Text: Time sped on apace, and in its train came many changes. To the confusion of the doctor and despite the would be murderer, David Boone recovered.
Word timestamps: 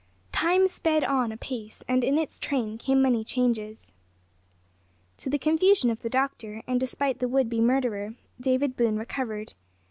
Time 0.31 0.67
sped 0.67 1.03
on 1.03 1.31
apace, 1.31 1.83
and 1.87 2.03
in 2.03 2.17
its 2.17 2.39
train 2.39 2.79
came 2.79 3.03
many 3.03 3.23
changes. 3.23 3.91
To 5.17 5.29
the 5.29 5.37
confusion 5.37 5.91
of 5.91 6.01
the 6.01 6.09
doctor 6.09 6.63
and 6.65 6.79
despite 6.79 7.19
the 7.19 7.27
would 7.27 7.51
be 7.51 7.61
murderer, 7.61 8.15
David 8.39 8.75
Boone 8.75 8.97
recovered. 8.97 9.53